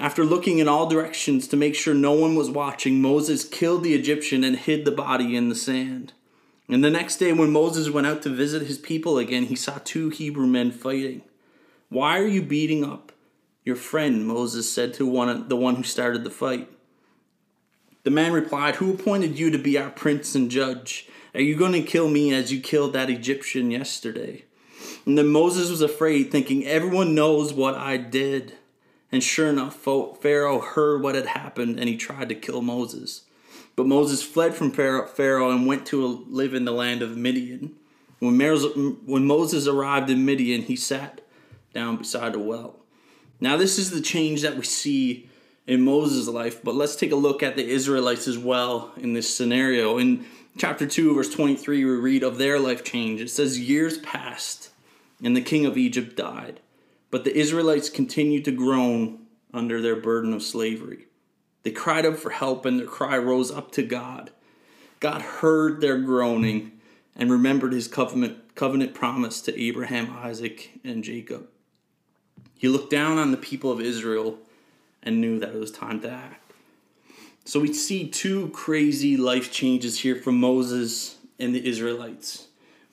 After 0.00 0.24
looking 0.24 0.58
in 0.58 0.66
all 0.66 0.88
directions 0.88 1.46
to 1.46 1.56
make 1.56 1.76
sure 1.76 1.94
no 1.94 2.10
one 2.10 2.34
was 2.34 2.50
watching, 2.50 3.00
Moses 3.00 3.44
killed 3.44 3.84
the 3.84 3.94
Egyptian 3.94 4.42
and 4.42 4.56
hid 4.56 4.84
the 4.84 4.90
body 4.90 5.36
in 5.36 5.48
the 5.48 5.54
sand. 5.54 6.12
And 6.68 6.82
the 6.82 6.90
next 6.90 7.18
day, 7.18 7.32
when 7.32 7.52
Moses 7.52 7.88
went 7.88 8.08
out 8.08 8.20
to 8.22 8.30
visit 8.30 8.62
his 8.62 8.78
people 8.78 9.16
again, 9.16 9.44
he 9.44 9.54
saw 9.54 9.78
two 9.84 10.08
Hebrew 10.08 10.48
men 10.48 10.72
fighting. 10.72 11.22
Why 11.88 12.18
are 12.18 12.26
you 12.26 12.42
beating 12.42 12.82
up 12.82 13.12
your 13.64 13.76
friend? 13.76 14.26
Moses 14.26 14.68
said 14.68 14.92
to 14.94 15.06
one, 15.06 15.48
the 15.48 15.54
one 15.54 15.76
who 15.76 15.84
started 15.84 16.24
the 16.24 16.30
fight. 16.30 16.68
The 18.02 18.10
man 18.10 18.32
replied, 18.32 18.74
Who 18.76 18.92
appointed 18.92 19.38
you 19.38 19.52
to 19.52 19.58
be 19.58 19.78
our 19.78 19.90
prince 19.90 20.34
and 20.34 20.50
judge? 20.50 21.08
Are 21.32 21.40
you 21.40 21.54
going 21.54 21.74
to 21.74 21.82
kill 21.82 22.08
me 22.08 22.34
as 22.34 22.52
you 22.52 22.60
killed 22.60 22.92
that 22.94 23.08
Egyptian 23.08 23.70
yesterday? 23.70 24.44
And 25.08 25.16
then 25.16 25.28
Moses 25.28 25.70
was 25.70 25.80
afraid, 25.80 26.30
thinking, 26.30 26.66
Everyone 26.66 27.14
knows 27.14 27.54
what 27.54 27.74
I 27.74 27.96
did. 27.96 28.58
And 29.10 29.24
sure 29.24 29.48
enough, 29.48 29.74
Pharaoh 30.20 30.60
heard 30.60 31.00
what 31.00 31.14
had 31.14 31.24
happened 31.24 31.80
and 31.80 31.88
he 31.88 31.96
tried 31.96 32.28
to 32.28 32.34
kill 32.34 32.60
Moses. 32.60 33.22
But 33.74 33.86
Moses 33.86 34.22
fled 34.22 34.54
from 34.54 34.70
Pharaoh 34.70 35.50
and 35.50 35.66
went 35.66 35.86
to 35.86 36.26
live 36.28 36.52
in 36.52 36.66
the 36.66 36.72
land 36.72 37.00
of 37.00 37.16
Midian. 37.16 37.74
When 38.18 38.36
Moses 38.36 39.66
arrived 39.66 40.10
in 40.10 40.26
Midian, 40.26 40.60
he 40.60 40.76
sat 40.76 41.22
down 41.72 41.96
beside 41.96 42.34
a 42.34 42.38
well. 42.38 42.76
Now, 43.40 43.56
this 43.56 43.78
is 43.78 43.90
the 43.90 44.02
change 44.02 44.42
that 44.42 44.56
we 44.56 44.64
see 44.64 45.30
in 45.66 45.80
Moses' 45.80 46.28
life, 46.28 46.62
but 46.62 46.74
let's 46.74 46.96
take 46.96 47.12
a 47.12 47.16
look 47.16 47.42
at 47.42 47.56
the 47.56 47.66
Israelites 47.66 48.28
as 48.28 48.36
well 48.36 48.92
in 48.98 49.14
this 49.14 49.34
scenario. 49.34 49.96
In 49.96 50.26
chapter 50.58 50.86
2, 50.86 51.14
verse 51.14 51.32
23, 51.32 51.86
we 51.86 51.90
read 51.92 52.22
of 52.22 52.36
their 52.36 52.58
life 52.58 52.84
change. 52.84 53.22
It 53.22 53.30
says, 53.30 53.58
Years 53.58 53.96
passed, 53.96 54.68
and 55.22 55.36
the 55.36 55.40
king 55.40 55.66
of 55.66 55.76
Egypt 55.76 56.16
died, 56.16 56.60
but 57.10 57.24
the 57.24 57.36
Israelites 57.36 57.90
continued 57.90 58.44
to 58.44 58.52
groan 58.52 59.26
under 59.52 59.80
their 59.80 59.96
burden 59.96 60.32
of 60.32 60.42
slavery. 60.42 61.06
They 61.62 61.70
cried 61.70 62.06
out 62.06 62.18
for 62.18 62.30
help, 62.30 62.64
and 62.64 62.78
their 62.78 62.86
cry 62.86 63.18
rose 63.18 63.50
up 63.50 63.72
to 63.72 63.82
God. 63.82 64.30
God 65.00 65.22
heard 65.22 65.80
their 65.80 65.98
groaning 65.98 66.72
and 67.16 67.30
remembered 67.30 67.72
his 67.72 67.88
covenant, 67.88 68.54
covenant 68.54 68.94
promise 68.94 69.40
to 69.42 69.60
Abraham, 69.60 70.16
Isaac, 70.16 70.78
and 70.84 71.02
Jacob. 71.02 71.48
He 72.56 72.68
looked 72.68 72.90
down 72.90 73.18
on 73.18 73.30
the 73.30 73.36
people 73.36 73.70
of 73.70 73.80
Israel 73.80 74.38
and 75.02 75.20
knew 75.20 75.38
that 75.38 75.50
it 75.50 75.58
was 75.60 75.70
time 75.70 76.00
to 76.00 76.10
act. 76.10 76.52
So 77.44 77.60
we 77.60 77.72
see 77.72 78.08
two 78.08 78.50
crazy 78.50 79.16
life 79.16 79.50
changes 79.50 80.00
here 80.00 80.16
from 80.16 80.38
Moses 80.38 81.16
and 81.38 81.54
the 81.54 81.66
Israelites. 81.66 82.47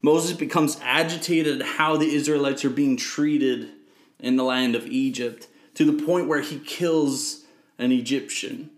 Moses 0.05 0.33
becomes 0.33 0.79
agitated 0.83 1.61
at 1.61 1.67
how 1.67 1.97
the 1.97 2.13
Israelites 2.13 2.63
are 2.63 2.69
being 2.69 2.95
treated 2.95 3.71
in 4.19 4.35
the 4.35 4.43
land 4.43 4.75
of 4.75 4.85
Egypt 4.85 5.47
to 5.73 5.83
the 5.83 6.05
point 6.05 6.27
where 6.27 6.41
he 6.41 6.59
kills 6.59 7.43
an 7.79 7.91
Egyptian. 7.91 8.69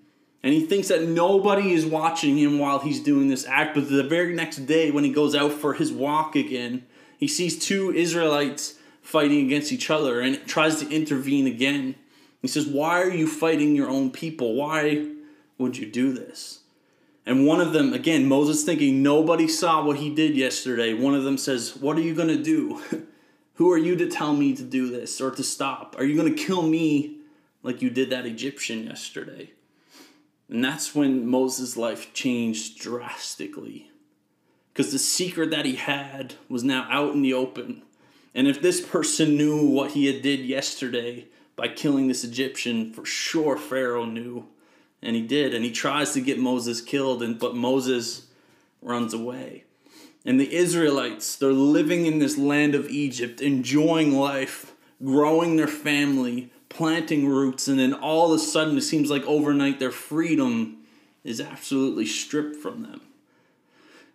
And 0.41 0.53
he 0.53 0.65
thinks 0.65 0.87
that 0.87 1.03
nobody 1.03 1.73
is 1.73 1.85
watching 1.85 2.37
him 2.37 2.59
while 2.59 2.79
he's 2.79 3.01
doing 3.01 3.27
this 3.27 3.45
act. 3.45 3.75
But 3.75 3.89
the 3.89 4.03
very 4.03 4.33
next 4.33 4.59
day, 4.67 4.89
when 4.89 5.03
he 5.03 5.11
goes 5.11 5.35
out 5.35 5.51
for 5.51 5.73
his 5.73 5.91
walk 5.91 6.37
again, 6.37 6.87
he 7.17 7.27
sees 7.27 7.59
two 7.59 7.91
Israelites 7.91 8.75
fighting 9.01 9.45
against 9.45 9.73
each 9.73 9.89
other 9.89 10.21
and 10.21 10.47
tries 10.47 10.79
to 10.79 10.89
intervene 10.89 11.45
again. 11.45 11.95
He 12.41 12.47
says, 12.47 12.67
Why 12.67 13.01
are 13.01 13.11
you 13.11 13.27
fighting 13.27 13.75
your 13.75 13.89
own 13.89 14.11
people? 14.11 14.53
Why 14.53 15.05
would 15.57 15.75
you 15.75 15.87
do 15.87 16.13
this? 16.13 16.61
And 17.27 17.45
one 17.45 17.61
of 17.61 17.73
them, 17.73 17.93
again, 17.93 18.25
Moses 18.25 18.63
thinking 18.63 19.03
nobody 19.03 19.47
saw 19.47 19.83
what 19.83 19.97
he 19.97 20.09
did 20.09 20.35
yesterday. 20.35 20.95
One 20.95 21.13
of 21.13 21.23
them 21.23 21.37
says, 21.37 21.75
What 21.75 21.97
are 21.97 22.01
you 22.01 22.15
going 22.15 22.29
to 22.29 22.41
do? 22.41 22.81
Who 23.55 23.71
are 23.71 23.77
you 23.77 23.95
to 23.97 24.07
tell 24.07 24.33
me 24.33 24.55
to 24.55 24.63
do 24.63 24.89
this 24.89 25.21
or 25.21 25.31
to 25.31 25.43
stop? 25.43 25.95
Are 25.97 26.05
you 26.05 26.15
going 26.15 26.33
to 26.33 26.43
kill 26.43 26.63
me 26.63 27.17
like 27.67 27.81
you 27.81 27.89
did 27.89 28.09
that 28.09 28.25
Egyptian 28.25 28.85
yesterday. 28.85 29.51
And 30.49 30.63
that's 30.63 30.95
when 30.95 31.27
Moses' 31.27 31.75
life 31.75 32.13
changed 32.13 32.79
drastically. 32.79 33.91
Because 34.71 34.93
the 34.93 34.99
secret 34.99 35.49
that 35.51 35.65
he 35.65 35.75
had 35.75 36.35
was 36.47 36.63
now 36.63 36.87
out 36.89 37.13
in 37.13 37.21
the 37.21 37.33
open. 37.33 37.81
And 38.33 38.47
if 38.47 38.61
this 38.61 38.79
person 38.79 39.35
knew 39.35 39.67
what 39.67 39.91
he 39.91 40.05
had 40.05 40.21
did 40.21 40.39
yesterday 40.41 41.25
by 41.57 41.67
killing 41.67 42.07
this 42.07 42.23
Egyptian, 42.23 42.93
for 42.93 43.03
sure 43.03 43.57
Pharaoh 43.57 44.05
knew. 44.05 44.47
And 45.01 45.15
he 45.15 45.21
did. 45.21 45.53
And 45.53 45.63
he 45.63 45.71
tries 45.71 46.13
to 46.13 46.21
get 46.21 46.39
Moses 46.39 46.81
killed, 46.81 47.21
and 47.23 47.37
but 47.39 47.55
Moses 47.55 48.27
runs 48.81 49.13
away. 49.13 49.63
And 50.25 50.39
the 50.39 50.53
Israelites, 50.53 51.35
they're 51.35 51.53
living 51.53 52.05
in 52.05 52.19
this 52.19 52.37
land 52.37 52.75
of 52.75 52.89
Egypt, 52.89 53.39
enjoying 53.39 54.13
life, 54.13 54.73
growing 55.03 55.55
their 55.55 55.67
family, 55.67 56.51
planting 56.69 57.27
roots, 57.27 57.67
and 57.67 57.79
then 57.79 57.93
all 57.93 58.33
of 58.33 58.39
a 58.39 58.43
sudden 58.43 58.77
it 58.77 58.81
seems 58.81 59.09
like 59.09 59.23
overnight 59.23 59.79
their 59.79 59.91
freedom 59.91 60.77
is 61.23 61.39
absolutely 61.39 62.05
stripped 62.05 62.57
from 62.57 62.83
them. 62.83 63.01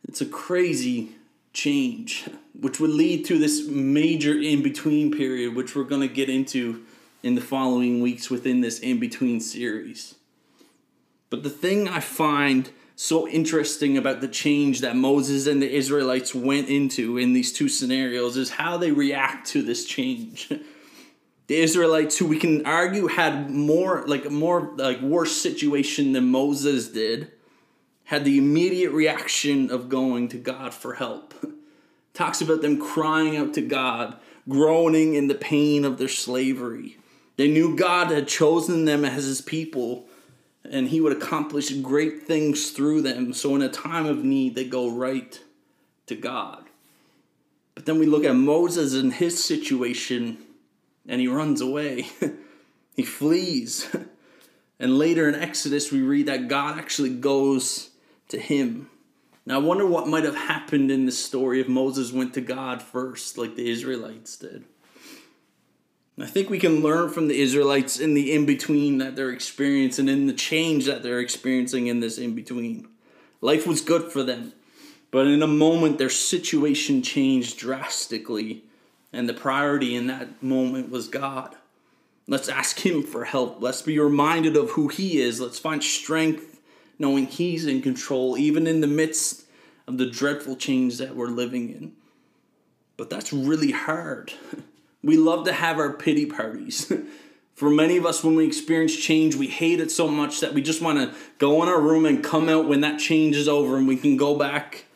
It's 0.06 0.20
a 0.20 0.26
crazy 0.26 1.12
change, 1.52 2.28
which 2.58 2.80
would 2.80 2.90
lead 2.90 3.24
to 3.26 3.38
this 3.38 3.66
major 3.66 4.38
in 4.38 4.62
between 4.62 5.12
period, 5.12 5.54
which 5.54 5.76
we're 5.76 5.84
going 5.84 6.06
to 6.06 6.14
get 6.14 6.28
into 6.28 6.84
in 7.22 7.34
the 7.34 7.40
following 7.40 8.00
weeks 8.00 8.30
within 8.30 8.60
this 8.60 8.78
in 8.80 8.98
between 8.98 9.40
series. 9.40 10.16
But 11.32 11.44
the 11.44 11.48
thing 11.48 11.88
I 11.88 12.00
find 12.00 12.70
so 12.94 13.26
interesting 13.26 13.96
about 13.96 14.20
the 14.20 14.28
change 14.28 14.82
that 14.82 14.96
Moses 14.96 15.46
and 15.46 15.62
the 15.62 15.74
Israelites 15.74 16.34
went 16.34 16.68
into 16.68 17.16
in 17.16 17.32
these 17.32 17.54
two 17.54 17.70
scenarios 17.70 18.36
is 18.36 18.50
how 18.50 18.76
they 18.76 18.92
react 18.92 19.46
to 19.52 19.62
this 19.62 19.86
change. 19.86 20.50
the 21.46 21.56
Israelites, 21.56 22.18
who 22.18 22.26
we 22.26 22.38
can 22.38 22.66
argue 22.66 23.06
had 23.06 23.48
more 23.48 24.04
like 24.06 24.26
a 24.26 24.30
more 24.30 24.74
like 24.76 25.00
worse 25.00 25.32
situation 25.32 26.12
than 26.12 26.30
Moses 26.30 26.88
did, 26.88 27.32
had 28.04 28.26
the 28.26 28.36
immediate 28.36 28.90
reaction 28.90 29.70
of 29.70 29.88
going 29.88 30.28
to 30.28 30.36
God 30.36 30.74
for 30.74 30.92
help. 30.92 31.32
Talks 32.12 32.42
about 32.42 32.60
them 32.60 32.78
crying 32.78 33.38
out 33.38 33.54
to 33.54 33.62
God, 33.62 34.18
groaning 34.46 35.14
in 35.14 35.28
the 35.28 35.34
pain 35.34 35.86
of 35.86 35.96
their 35.96 36.08
slavery. 36.08 36.98
They 37.38 37.48
knew 37.48 37.74
God 37.74 38.10
had 38.10 38.28
chosen 38.28 38.84
them 38.84 39.02
as 39.02 39.24
his 39.24 39.40
people 39.40 40.10
and 40.70 40.88
he 40.88 41.00
would 41.00 41.16
accomplish 41.16 41.70
great 41.70 42.22
things 42.22 42.70
through 42.70 43.02
them. 43.02 43.32
So, 43.32 43.54
in 43.56 43.62
a 43.62 43.68
time 43.68 44.06
of 44.06 44.24
need, 44.24 44.54
they 44.54 44.64
go 44.64 44.90
right 44.90 45.40
to 46.06 46.14
God. 46.14 46.64
But 47.74 47.86
then 47.86 47.98
we 47.98 48.06
look 48.06 48.24
at 48.24 48.34
Moses 48.34 48.94
and 48.94 49.12
his 49.12 49.42
situation 49.42 50.38
and 51.06 51.20
he 51.20 51.28
runs 51.28 51.60
away. 51.60 52.06
he 52.96 53.02
flees. 53.02 53.94
And 54.82 54.98
later 54.98 55.28
in 55.28 55.36
Exodus, 55.36 55.92
we 55.92 56.02
read 56.02 56.26
that 56.26 56.48
God 56.48 56.76
actually 56.76 57.14
goes 57.14 57.90
to 58.30 58.38
him. 58.40 58.90
Now, 59.46 59.54
I 59.54 59.62
wonder 59.62 59.86
what 59.86 60.08
might 60.08 60.24
have 60.24 60.34
happened 60.34 60.90
in 60.90 61.06
this 61.06 61.24
story 61.24 61.60
if 61.60 61.68
Moses 61.68 62.10
went 62.10 62.34
to 62.34 62.40
God 62.40 62.82
first, 62.82 63.38
like 63.38 63.54
the 63.54 63.70
Israelites 63.70 64.36
did. 64.36 64.64
I 66.18 66.26
think 66.26 66.50
we 66.50 66.58
can 66.58 66.82
learn 66.82 67.08
from 67.08 67.28
the 67.28 67.40
Israelites 67.40 67.98
in 67.98 68.14
the 68.14 68.32
in 68.32 68.46
between 68.46 68.98
that 68.98 69.16
they're 69.16 69.30
experiencing, 69.30 70.08
and 70.08 70.20
in 70.20 70.26
the 70.26 70.32
change 70.32 70.86
that 70.86 71.02
they're 71.02 71.20
experiencing 71.20 71.86
in 71.86 72.00
this 72.00 72.18
in 72.18 72.34
between. 72.34 72.88
Life 73.40 73.66
was 73.66 73.80
good 73.80 74.12
for 74.12 74.22
them, 74.22 74.52
but 75.10 75.26
in 75.26 75.42
a 75.42 75.46
moment, 75.46 75.98
their 75.98 76.10
situation 76.10 77.02
changed 77.02 77.58
drastically 77.58 78.64
and 79.12 79.28
the 79.28 79.34
priority 79.34 79.94
in 79.94 80.06
that 80.06 80.42
moment 80.42 80.90
was 80.90 81.08
God. 81.08 81.54
Let's 82.26 82.48
ask 82.48 82.84
Him 82.84 83.02
for 83.02 83.24
help. 83.24 83.60
Let's 83.60 83.82
be 83.82 83.98
reminded 83.98 84.56
of 84.56 84.70
who 84.70 84.88
He 84.88 85.20
is. 85.20 85.40
Let's 85.40 85.58
find 85.58 85.82
strength 85.82 86.60
knowing 86.98 87.26
He's 87.26 87.66
in 87.66 87.82
control, 87.82 88.38
even 88.38 88.66
in 88.66 88.80
the 88.80 88.86
midst 88.86 89.44
of 89.86 89.98
the 89.98 90.06
dreadful 90.06 90.56
change 90.56 90.98
that 90.98 91.14
we're 91.14 91.26
living 91.26 91.70
in. 91.70 91.92
But 92.96 93.10
that's 93.10 93.32
really 93.32 93.72
hard. 93.72 94.32
We 95.02 95.16
love 95.16 95.44
to 95.46 95.52
have 95.52 95.78
our 95.78 95.92
pity 95.92 96.26
parties. 96.26 96.92
For 97.54 97.70
many 97.70 97.96
of 97.96 98.06
us, 98.06 98.24
when 98.24 98.34
we 98.34 98.46
experience 98.46 98.96
change, 98.96 99.36
we 99.36 99.46
hate 99.46 99.78
it 99.78 99.90
so 99.90 100.08
much 100.08 100.40
that 100.40 100.54
we 100.54 100.62
just 100.62 100.80
want 100.80 100.98
to 100.98 101.16
go 101.38 101.62
in 101.62 101.68
our 101.68 101.80
room 101.80 102.06
and 102.06 102.24
come 102.24 102.48
out 102.48 102.66
when 102.66 102.80
that 102.80 102.98
change 102.98 103.36
is 103.36 103.46
over 103.46 103.76
and 103.76 103.86
we 103.86 103.96
can 103.96 104.16
go 104.16 104.36
back 104.36 104.86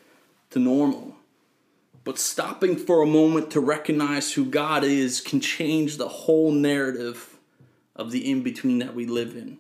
to 0.50 0.58
normal. 0.58 1.14
But 2.02 2.18
stopping 2.18 2.76
for 2.76 3.02
a 3.02 3.06
moment 3.06 3.50
to 3.52 3.60
recognize 3.60 4.32
who 4.32 4.44
God 4.44 4.84
is 4.84 5.20
can 5.20 5.40
change 5.40 5.96
the 5.96 6.08
whole 6.08 6.50
narrative 6.50 7.36
of 7.94 8.10
the 8.10 8.30
in 8.30 8.42
between 8.42 8.78
that 8.78 8.94
we 8.94 9.06
live 9.06 9.36
in. 9.36 9.58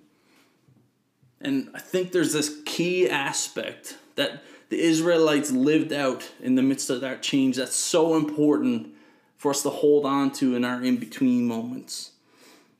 And 1.40 1.70
I 1.74 1.80
think 1.80 2.12
there's 2.12 2.32
this 2.32 2.60
key 2.64 3.08
aspect 3.08 3.98
that 4.14 4.42
the 4.68 4.80
Israelites 4.80 5.50
lived 5.50 5.92
out 5.92 6.30
in 6.40 6.54
the 6.54 6.62
midst 6.62 6.90
of 6.90 7.02
that 7.02 7.22
change 7.22 7.56
that's 7.56 7.76
so 7.76 8.16
important 8.16 8.95
for 9.46 9.50
us 9.50 9.62
to 9.62 9.70
hold 9.70 10.04
on 10.04 10.32
to 10.32 10.56
in 10.56 10.64
our 10.64 10.82
in 10.82 10.96
between 10.96 11.46
moments. 11.46 12.10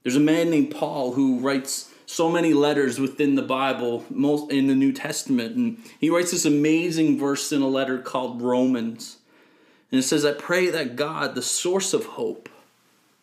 There's 0.02 0.16
a 0.16 0.20
man 0.20 0.50
named 0.50 0.72
Paul 0.72 1.12
who 1.12 1.38
writes 1.38 1.92
so 2.06 2.28
many 2.28 2.54
letters 2.54 2.98
within 2.98 3.36
the 3.36 3.42
Bible, 3.42 4.04
most 4.10 4.50
in 4.50 4.66
the 4.66 4.74
New 4.74 4.90
Testament, 4.90 5.54
and 5.54 5.78
he 6.00 6.10
writes 6.10 6.32
this 6.32 6.44
amazing 6.44 7.20
verse 7.20 7.52
in 7.52 7.62
a 7.62 7.68
letter 7.68 7.98
called 8.00 8.42
Romans. 8.42 9.18
And 9.92 10.00
it 10.00 10.02
says, 10.02 10.24
I 10.24 10.32
pray 10.32 10.68
that 10.70 10.96
God, 10.96 11.36
the 11.36 11.40
source 11.42 11.94
of 11.94 12.04
hope, 12.04 12.48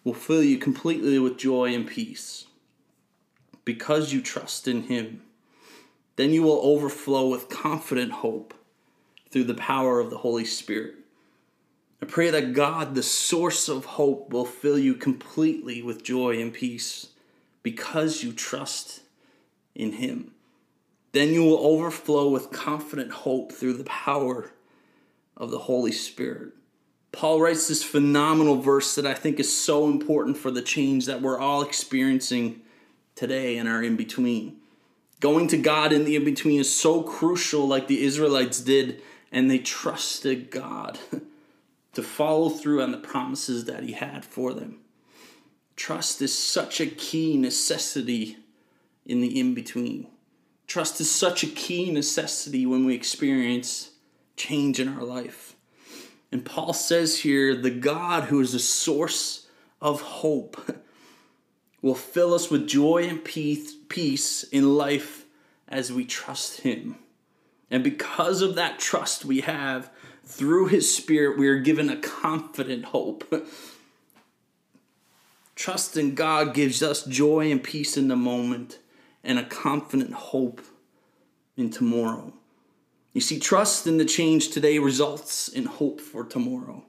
will 0.05 0.13
fill 0.13 0.41
you 0.41 0.57
completely 0.57 1.19
with 1.19 1.37
joy 1.37 1.75
and 1.75 1.85
peace 1.85 2.45
because 3.65 4.13
you 4.13 4.21
trust 4.21 4.69
in 4.69 4.83
Him. 4.83 5.21
Then 6.15 6.31
you 6.31 6.43
will 6.43 6.61
overflow 6.63 7.27
with 7.27 7.49
confident 7.49 8.13
hope 8.13 8.53
through 9.31 9.43
the 9.43 9.53
power 9.53 9.99
of 9.99 10.11
the 10.11 10.19
Holy 10.19 10.45
Spirit. 10.45 11.02
I 12.03 12.05
pray 12.05 12.31
that 12.31 12.51
God, 12.51 12.95
the 12.95 13.01
source 13.01 13.69
of 13.69 13.85
hope, 13.85 14.33
will 14.33 14.43
fill 14.43 14.77
you 14.77 14.93
completely 14.93 15.81
with 15.81 16.03
joy 16.03 16.37
and 16.41 16.53
peace 16.53 17.07
because 17.63 18.21
you 18.21 18.33
trust 18.33 19.03
in 19.73 19.93
Him. 19.93 20.31
Then 21.13 21.29
you 21.29 21.45
will 21.45 21.65
overflow 21.65 22.27
with 22.27 22.51
confident 22.51 23.09
hope 23.09 23.53
through 23.53 23.77
the 23.77 23.85
power 23.85 24.51
of 25.37 25.49
the 25.49 25.59
Holy 25.59 25.93
Spirit. 25.93 26.51
Paul 27.13 27.39
writes 27.39 27.69
this 27.69 27.85
phenomenal 27.85 28.57
verse 28.57 28.95
that 28.95 29.05
I 29.05 29.13
think 29.13 29.39
is 29.39 29.57
so 29.57 29.87
important 29.87 30.35
for 30.35 30.51
the 30.51 30.61
change 30.61 31.05
that 31.05 31.21
we're 31.21 31.39
all 31.39 31.61
experiencing 31.61 32.63
today 33.15 33.55
and 33.57 33.69
are 33.69 33.81
in 33.81 33.95
between. 33.95 34.57
Going 35.21 35.47
to 35.47 35.57
God 35.57 35.93
in 35.93 36.03
the 36.03 36.17
in 36.17 36.25
between 36.25 36.59
is 36.59 36.75
so 36.75 37.01
crucial, 37.01 37.65
like 37.65 37.87
the 37.87 38.03
Israelites 38.03 38.59
did, 38.59 39.01
and 39.31 39.49
they 39.49 39.59
trusted 39.59 40.51
God 40.51 40.99
to 41.93 42.03
follow 42.03 42.49
through 42.49 42.81
on 42.81 42.91
the 42.91 42.97
promises 42.97 43.65
that 43.65 43.83
He 43.83 43.93
had 43.93 44.25
for 44.25 44.53
them. 44.53 44.79
Trust 45.75 46.21
is 46.21 46.37
such 46.37 46.79
a 46.79 46.85
key 46.85 47.37
necessity 47.37 48.37
in 49.05 49.21
the 49.21 49.39
in 49.39 49.53
between. 49.53 50.07
Trust 50.67 51.01
is 51.01 51.11
such 51.11 51.43
a 51.43 51.47
key 51.47 51.91
necessity 51.91 52.65
when 52.65 52.85
we 52.85 52.95
experience 52.95 53.91
change 54.35 54.79
in 54.79 54.87
our 54.87 55.03
life. 55.03 55.55
And 56.31 56.43
Paul 56.43 56.73
says 56.73 57.19
here 57.19 57.55
the 57.55 57.69
God 57.69 58.25
who 58.25 58.39
is 58.39 58.53
a 58.53 58.59
source 58.59 59.47
of 59.81 60.01
hope 60.01 60.81
will 61.81 61.95
fill 61.95 62.33
us 62.33 62.49
with 62.49 62.67
joy 62.67 63.07
and 63.07 63.23
peace, 63.23 63.75
peace 63.89 64.43
in 64.43 64.75
life 64.75 65.25
as 65.67 65.91
we 65.91 66.05
trust 66.05 66.61
Him. 66.61 66.95
And 67.69 67.83
because 67.83 68.41
of 68.41 68.55
that 68.55 68.79
trust 68.79 69.25
we 69.25 69.41
have 69.41 69.91
through 70.25 70.67
His 70.67 70.95
Spirit, 70.95 71.37
we 71.37 71.47
are 71.47 71.59
given 71.59 71.89
a 71.89 71.97
confident 71.97 72.85
hope. 72.85 73.47
Trust 75.55 75.97
in 75.97 76.15
God 76.15 76.53
gives 76.53 76.81
us 76.81 77.03
joy 77.03 77.51
and 77.51 77.63
peace 77.63 77.95
in 77.97 78.07
the 78.07 78.15
moment 78.15 78.79
and 79.23 79.37
a 79.37 79.45
confident 79.45 80.13
hope 80.13 80.61
in 81.55 81.69
tomorrow. 81.69 82.33
You 83.13 83.21
see, 83.21 83.39
trust 83.39 83.85
in 83.85 83.97
the 83.97 84.05
change 84.05 84.49
today 84.49 84.79
results 84.79 85.47
in 85.47 85.65
hope 85.65 86.01
for 86.01 86.23
tomorrow. 86.23 86.83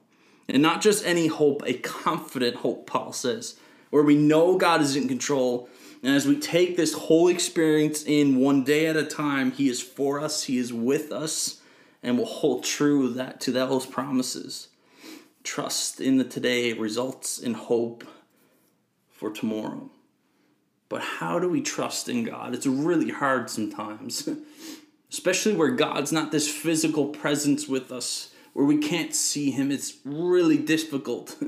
And 0.47 0.61
not 0.61 0.81
just 0.81 1.05
any 1.05 1.27
hope, 1.27 1.61
a 1.65 1.73
confident 1.73 2.57
hope, 2.57 2.87
Paul 2.87 3.13
says 3.13 3.57
where 3.91 4.03
we 4.03 4.15
know 4.15 4.57
God 4.57 4.81
is 4.81 4.95
in 4.95 5.07
control. 5.07 5.69
And 6.03 6.13
as 6.13 6.27
we 6.27 6.37
take 6.37 6.75
this 6.75 6.93
whole 6.93 7.27
experience 7.27 8.03
in 8.03 8.39
one 8.39 8.63
day 8.63 8.87
at 8.87 8.97
a 8.97 9.05
time, 9.05 9.51
He 9.51 9.69
is 9.69 9.81
for 9.81 10.19
us, 10.19 10.43
He 10.43 10.57
is 10.57 10.73
with 10.73 11.11
us, 11.11 11.61
and 12.05 12.17
will 12.17 12.25
hold 12.25 12.63
true 12.63 13.09
that 13.09 13.41
to 13.41 13.51
those 13.51 13.85
promises. 13.85 14.69
Trust 15.43 15.99
in 15.99 16.17
the 16.17 16.23
today 16.23 16.71
results 16.71 17.37
in 17.37 17.53
hope 17.53 18.05
for 19.09 19.29
tomorrow. 19.29 19.89
But 20.87 21.01
how 21.01 21.39
do 21.39 21.49
we 21.49 21.61
trust 21.61 22.07
in 22.07 22.23
God? 22.23 22.53
It's 22.53 22.65
really 22.65 23.09
hard 23.09 23.49
sometimes, 23.49 24.29
especially 25.11 25.53
where 25.53 25.71
God's 25.71 26.13
not 26.13 26.31
this 26.31 26.49
physical 26.49 27.07
presence 27.07 27.67
with 27.67 27.91
us, 27.91 28.31
where 28.53 28.65
we 28.65 28.77
can't 28.77 29.13
see 29.13 29.51
Him. 29.51 29.69
It's 29.69 29.97
really 30.05 30.57
difficult. 30.57 31.35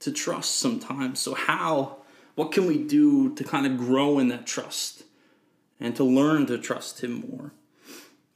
to 0.00 0.12
trust 0.12 0.56
sometimes. 0.56 1.18
So, 1.20 1.34
how, 1.34 1.98
what 2.34 2.52
can 2.52 2.66
we 2.66 2.78
do 2.78 3.34
to 3.34 3.44
kind 3.44 3.66
of 3.66 3.76
grow 3.76 4.18
in 4.18 4.28
that 4.28 4.46
trust 4.46 5.04
and 5.80 5.94
to 5.96 6.04
learn 6.04 6.46
to 6.46 6.58
trust 6.58 7.02
Him 7.02 7.24
more? 7.28 7.52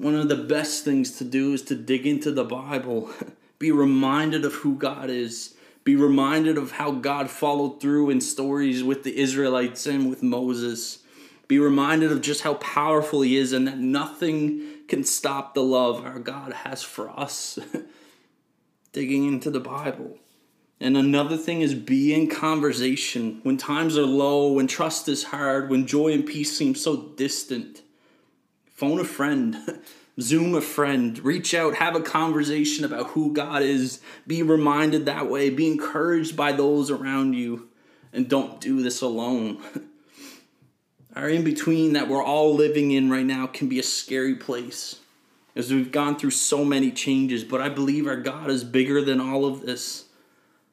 One 0.03 0.17
of 0.17 0.29
the 0.29 0.35
best 0.35 0.85
things 0.85 1.17
to 1.19 1.25
do 1.25 1.53
is 1.53 1.63
to 1.63 1.77
dig 1.77 2.09
into 2.09 2.33
the 2.33 2.43
Bible, 2.43 3.09
be 3.61 3.71
reminded 3.71 4.45
of 4.45 4.53
who 4.53 4.75
God 4.75 5.11
is, 5.11 5.55
be 5.85 5.95
reminded 5.95 6.59
of 6.59 6.73
how 6.73 6.91
God 6.91 7.31
followed 7.31 7.81
through 7.81 8.11
in 8.11 8.21
stories 8.21 8.83
with 8.83 9.05
the 9.05 9.17
Israelites 9.17 9.87
and 9.87 10.11
with 10.11 10.21
Moses. 10.21 11.05
Be 11.47 11.61
reminded 11.61 12.11
of 12.11 12.21
just 12.21 12.43
how 12.43 12.55
powerful 12.55 13.21
He 13.21 13.37
is 13.37 13.53
and 13.53 13.69
that 13.69 13.79
nothing 13.79 14.63
can 14.89 15.05
stop 15.05 15.55
the 15.55 15.63
love 15.63 16.05
our 16.05 16.19
God 16.19 16.53
has 16.53 16.83
for 16.83 17.09
us. 17.09 17.61
Digging 18.93 19.29
into 19.29 19.53
the 19.53 19.61
Bible. 19.61 20.19
And 20.81 20.97
another 20.97 21.37
thing 21.37 21.61
is 21.61 21.75
be 21.75 22.13
in 22.13 22.29
conversation 22.29 23.39
when 23.45 23.57
times 23.57 23.97
are 23.97 24.03
low, 24.03 24.51
when 24.51 24.67
trust 24.67 25.09
is 25.09 25.23
hard, 25.23 25.71
when 25.71 25.87
joy 25.87 26.11
and 26.11 26.27
peace 26.27 26.59
seem 26.59 26.75
so 26.75 26.97
distant. 27.11 27.83
Phone 28.83 28.99
a 28.99 29.05
friend, 29.05 29.81
Zoom 30.21 30.57
a 30.57 30.61
friend, 30.61 31.17
reach 31.21 31.55
out, 31.55 31.77
have 31.77 31.95
a 31.95 32.01
conversation 32.01 32.85
about 32.85 33.11
who 33.11 33.33
God 33.33 33.63
is. 33.63 34.01
Be 34.27 34.43
reminded 34.43 35.07
that 35.07 35.31
way, 35.31 35.51
be 35.51 35.69
encouraged 35.69 36.37
by 36.37 36.51
those 36.51 36.91
around 36.91 37.35
you, 37.35 37.69
and 38.13 38.29
don't 38.29 38.61
do 38.61 38.83
this 38.83 39.01
alone. 39.01 39.63
Our 41.15 41.29
in 41.29 41.45
between 41.45 41.93
that 41.93 42.09
we're 42.09 42.25
all 42.25 42.57
living 42.57 42.91
in 42.91 43.09
right 43.09 43.25
now 43.25 43.47
can 43.47 43.69
be 43.69 43.79
a 43.79 43.85
scary 43.85 44.35
place 44.35 44.99
as 45.55 45.73
we've 45.73 45.93
gone 45.93 46.19
through 46.19 46.33
so 46.33 46.65
many 46.65 46.91
changes, 46.91 47.45
but 47.45 47.61
I 47.61 47.69
believe 47.69 48.09
our 48.09 48.17
God 48.17 48.51
is 48.51 48.65
bigger 48.65 49.01
than 49.01 49.21
all 49.21 49.45
of 49.45 49.61
this. 49.61 50.07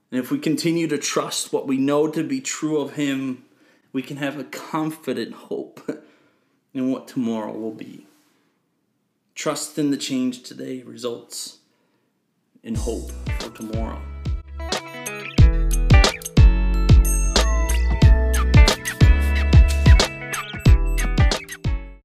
And 0.10 0.19
if 0.19 0.32
we 0.32 0.39
continue 0.39 0.88
to 0.88 0.98
trust 0.98 1.54
what 1.54 1.67
we 1.67 1.78
know 1.78 2.08
to 2.08 2.24
be 2.24 2.41
true 2.41 2.82
of 2.82 2.93
Him, 2.93 3.45
we 3.93 4.02
can 4.02 4.17
have 4.17 4.39
a 4.39 4.45
confident 4.45 5.36
hope 5.36 6.04
in 6.73 6.91
what 6.91 7.08
tomorrow 7.08 7.51
will 7.51 7.73
be. 7.73 8.05
Trust 9.36 9.77
in 9.77 9.91
the 9.91 9.97
change 9.97 10.43
today 10.43 10.84
results 10.84 11.60
in 12.63 12.75
hope 12.75 13.12
for 13.39 13.49
tomorrow. 13.51 14.01